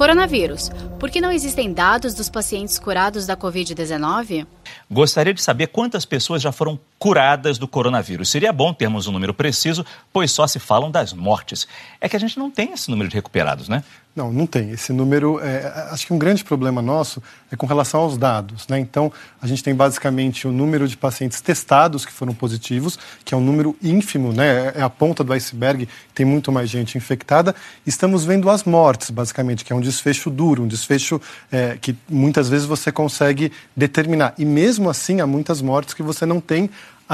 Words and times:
Coronavírus. 0.00 0.70
Por 0.98 1.10
que 1.10 1.20
não 1.20 1.30
existem 1.30 1.74
dados 1.74 2.14
dos 2.14 2.30
pacientes 2.30 2.78
curados 2.78 3.26
da 3.26 3.36
Covid-19? 3.36 4.46
Gostaria 4.90 5.34
de 5.34 5.42
saber 5.42 5.68
quantas 5.68 6.04
pessoas 6.04 6.42
já 6.42 6.52
foram 6.52 6.78
curadas 6.98 7.56
do 7.58 7.66
coronavírus. 7.66 8.28
Seria 8.28 8.52
bom 8.52 8.74
termos 8.74 9.06
um 9.06 9.12
número 9.12 9.32
preciso, 9.32 9.84
pois 10.12 10.30
só 10.30 10.46
se 10.46 10.58
falam 10.58 10.90
das 10.90 11.12
mortes. 11.12 11.66
É 12.00 12.08
que 12.08 12.16
a 12.16 12.20
gente 12.20 12.38
não 12.38 12.50
tem 12.50 12.72
esse 12.72 12.90
número 12.90 13.08
de 13.08 13.14
recuperados, 13.14 13.68
né? 13.68 13.82
Não, 14.14 14.32
não 14.32 14.44
tem. 14.44 14.70
Esse 14.70 14.92
número, 14.92 15.38
é, 15.40 15.88
acho 15.92 16.06
que 16.06 16.12
um 16.12 16.18
grande 16.18 16.42
problema 16.42 16.82
nosso 16.82 17.22
é 17.50 17.54
com 17.54 17.64
relação 17.64 18.00
aos 18.00 18.18
dados. 18.18 18.66
Né? 18.66 18.78
Então, 18.80 19.12
a 19.40 19.46
gente 19.46 19.62
tem 19.62 19.72
basicamente 19.72 20.48
o 20.48 20.52
número 20.52 20.88
de 20.88 20.96
pacientes 20.96 21.40
testados 21.40 22.04
que 22.04 22.12
foram 22.12 22.34
positivos, 22.34 22.98
que 23.24 23.32
é 23.32 23.36
um 23.36 23.40
número 23.40 23.76
ínfimo, 23.80 24.32
né? 24.32 24.72
é 24.74 24.82
a 24.82 24.90
ponta 24.90 25.22
do 25.22 25.32
iceberg, 25.32 25.88
tem 26.12 26.26
muito 26.26 26.50
mais 26.50 26.68
gente 26.68 26.98
infectada. 26.98 27.54
Estamos 27.86 28.24
vendo 28.24 28.50
as 28.50 28.64
mortes, 28.64 29.10
basicamente, 29.10 29.64
que 29.64 29.72
é 29.72 29.76
um 29.76 29.80
desfecho 29.80 30.28
duro, 30.28 30.64
um 30.64 30.68
desfecho 30.68 31.20
é, 31.50 31.78
que 31.80 31.96
muitas 32.08 32.48
vezes 32.48 32.66
você 32.66 32.90
consegue 32.90 33.52
determinar. 33.76 34.34
E 34.36 34.44
mesmo 34.60 34.90
assim, 34.90 35.20
há 35.20 35.26
muitas 35.26 35.62
mortes 35.62 35.94
que 35.94 36.02
você 36.02 36.26
não 36.26 36.40
tem 36.40 36.68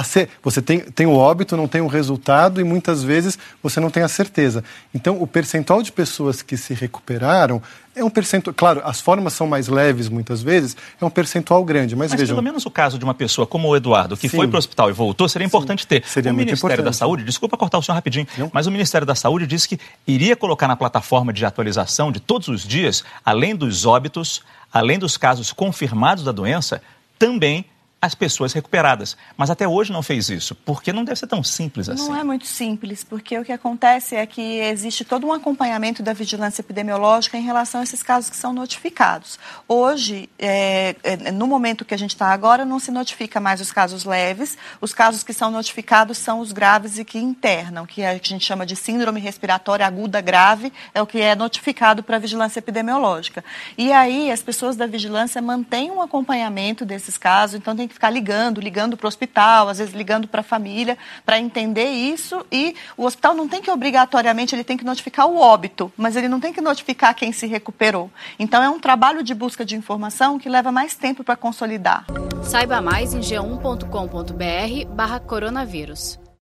Ser, 0.04 0.28
você 0.42 0.60
tem, 0.60 0.80
tem 0.80 1.06
o 1.06 1.14
óbito, 1.14 1.56
não 1.56 1.66
tem 1.66 1.80
o 1.80 1.86
resultado 1.86 2.60
e 2.60 2.64
muitas 2.64 3.02
vezes 3.02 3.38
você 3.62 3.80
não 3.80 3.88
tem 3.88 4.02
a 4.02 4.08
certeza. 4.08 4.62
Então, 4.94 5.20
o 5.22 5.26
percentual 5.26 5.82
de 5.82 5.90
pessoas 5.90 6.42
que 6.42 6.54
se 6.54 6.74
recuperaram 6.74 7.62
é 7.94 8.04
um 8.04 8.10
percentual. 8.10 8.52
Claro, 8.54 8.82
as 8.84 9.00
formas 9.00 9.32
são 9.32 9.46
mais 9.46 9.68
leves 9.68 10.10
muitas 10.10 10.42
vezes, 10.42 10.76
é 11.00 11.04
um 11.04 11.08
percentual 11.08 11.64
grande. 11.64 11.96
Mas, 11.96 12.10
mas 12.10 12.20
vejam, 12.20 12.36
pelo 12.36 12.44
menos 12.44 12.66
o 12.66 12.70
caso 12.70 12.98
de 12.98 13.04
uma 13.04 13.14
pessoa 13.14 13.46
como 13.46 13.68
o 13.68 13.74
Eduardo, 13.74 14.18
que 14.18 14.28
sim, 14.28 14.36
foi 14.36 14.46
para 14.46 14.56
o 14.56 14.58
hospital 14.58 14.90
e 14.90 14.92
voltou, 14.92 15.30
seria 15.30 15.46
importante 15.46 15.84
sim, 15.84 15.88
ter. 15.88 16.06
Seria 16.06 16.30
o 16.30 16.34
Ministério 16.34 16.74
importante. 16.74 16.84
da 16.84 16.92
Saúde, 16.92 17.24
desculpa 17.24 17.56
cortar 17.56 17.78
o 17.78 17.82
senhor 17.82 17.94
rapidinho, 17.94 18.26
não? 18.36 18.50
mas 18.52 18.66
o 18.66 18.70
Ministério 18.70 19.06
da 19.06 19.14
Saúde 19.14 19.46
disse 19.46 19.66
que 19.66 19.80
iria 20.06 20.36
colocar 20.36 20.68
na 20.68 20.76
plataforma 20.76 21.32
de 21.32 21.42
atualização 21.42 22.12
de 22.12 22.20
todos 22.20 22.48
os 22.48 22.68
dias, 22.68 23.02
além 23.24 23.56
dos 23.56 23.86
óbitos, 23.86 24.42
além 24.70 24.98
dos 24.98 25.16
casos 25.16 25.54
confirmados 25.54 26.22
da 26.22 26.32
doença, 26.32 26.82
também 27.18 27.64
as 28.06 28.14
pessoas 28.14 28.52
recuperadas. 28.52 29.16
Mas 29.36 29.50
até 29.50 29.66
hoje 29.68 29.92
não 29.92 30.02
fez 30.02 30.28
isso, 30.28 30.54
porque 30.54 30.92
não 30.92 31.04
deve 31.04 31.18
ser 31.18 31.26
tão 31.26 31.42
simples 31.42 31.88
assim. 31.88 32.08
Não 32.08 32.16
é 32.16 32.24
muito 32.24 32.46
simples, 32.46 33.04
porque 33.04 33.38
o 33.38 33.44
que 33.44 33.52
acontece 33.52 34.14
é 34.14 34.24
que 34.26 34.60
existe 34.60 35.04
todo 35.04 35.26
um 35.26 35.32
acompanhamento 35.32 36.02
da 36.02 36.12
vigilância 36.12 36.62
epidemiológica 36.62 37.36
em 37.36 37.42
relação 37.42 37.80
a 37.80 37.84
esses 37.84 38.02
casos 38.02 38.30
que 38.30 38.36
são 38.36 38.52
notificados. 38.52 39.38
Hoje, 39.68 40.28
é, 40.38 40.96
é, 41.02 41.30
no 41.32 41.46
momento 41.46 41.84
que 41.84 41.94
a 41.94 41.98
gente 41.98 42.10
está 42.10 42.28
agora, 42.28 42.64
não 42.64 42.78
se 42.78 42.90
notifica 42.90 43.40
mais 43.40 43.60
os 43.60 43.72
casos 43.72 44.04
leves, 44.04 44.56
os 44.80 44.94
casos 44.94 45.22
que 45.22 45.32
são 45.32 45.50
notificados 45.50 46.18
são 46.18 46.40
os 46.40 46.52
graves 46.52 46.98
e 46.98 47.04
que 47.04 47.18
internam, 47.18 47.86
que 47.86 48.04
a 48.04 48.14
gente 48.14 48.44
chama 48.44 48.64
de 48.64 48.76
síndrome 48.76 49.20
respiratória 49.20 49.86
aguda 49.86 50.20
grave, 50.20 50.72
é 50.94 51.02
o 51.02 51.06
que 51.06 51.20
é 51.20 51.34
notificado 51.34 52.02
para 52.02 52.16
a 52.16 52.18
vigilância 52.18 52.58
epidemiológica. 52.58 53.44
E 53.76 53.92
aí, 53.92 54.30
as 54.30 54.42
pessoas 54.42 54.76
da 54.76 54.86
vigilância 54.86 55.42
mantêm 55.42 55.90
um 55.90 56.00
acompanhamento 56.00 56.84
desses 56.84 57.18
casos, 57.18 57.56
então 57.56 57.74
tem 57.74 57.88
que 57.88 57.94
ficar 57.96 58.10
ligando, 58.10 58.60
ligando 58.60 58.96
para 58.96 59.06
o 59.06 59.08
hospital, 59.08 59.68
às 59.68 59.78
vezes 59.78 59.94
ligando 59.94 60.28
para 60.28 60.40
a 60.40 60.44
família, 60.44 60.96
para 61.24 61.38
entender 61.38 61.88
isso. 61.88 62.44
E 62.52 62.76
o 62.96 63.04
hospital 63.04 63.34
não 63.34 63.48
tem 63.48 63.62
que 63.62 63.70
obrigatoriamente, 63.70 64.54
ele 64.54 64.64
tem 64.64 64.76
que 64.76 64.84
notificar 64.84 65.26
o 65.26 65.38
óbito, 65.38 65.90
mas 65.96 66.14
ele 66.14 66.28
não 66.28 66.38
tem 66.38 66.52
que 66.52 66.60
notificar 66.60 67.14
quem 67.14 67.32
se 67.32 67.46
recuperou. 67.46 68.10
Então 68.38 68.62
é 68.62 68.68
um 68.68 68.78
trabalho 68.78 69.22
de 69.22 69.34
busca 69.34 69.64
de 69.64 69.74
informação 69.74 70.38
que 70.38 70.48
leva 70.48 70.70
mais 70.70 70.94
tempo 70.94 71.24
para 71.24 71.36
consolidar. 71.36 72.04
Saiba 72.42 72.80
mais 72.80 73.14
em 73.14 73.20
g1.com.br 73.20 74.94
barra 74.94 75.18
coronavírus. 75.18 76.25